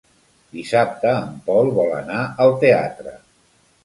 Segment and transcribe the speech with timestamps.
[0.59, 3.15] Dissabte en Pol vol anar al teatre.